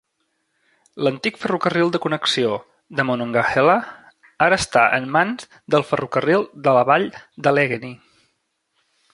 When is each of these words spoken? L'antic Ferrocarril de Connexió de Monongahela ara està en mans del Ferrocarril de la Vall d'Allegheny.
L'antic 1.07 1.35
Ferrocarril 1.41 1.91
de 1.95 2.01
Connexió 2.05 2.55
de 3.01 3.05
Monongahela 3.09 3.77
ara 4.47 4.59
està 4.65 4.87
en 4.99 5.07
mans 5.17 5.49
del 5.77 5.89
Ferrocarril 5.93 6.49
de 6.69 6.77
la 6.79 6.85
Vall 6.93 7.09
d'Allegheny. 7.47 7.95